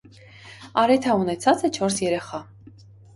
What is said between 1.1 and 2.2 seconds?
ունեցած է չորս